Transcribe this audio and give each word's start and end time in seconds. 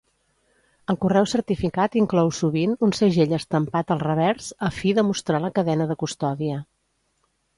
El 0.93 0.97
correu 1.01 1.27
certificat 1.33 1.97
inclou 2.01 2.31
sovint 2.37 2.73
un 2.87 2.95
segell 3.01 3.35
estampat 3.39 3.93
al 3.95 4.01
revers 4.05 4.49
a 4.69 4.73
fi 4.81 4.95
de 5.01 5.03
mostrar 5.11 5.43
la 5.47 5.55
cadena 5.59 5.87
de 5.91 6.01
custòdia. 6.05 6.57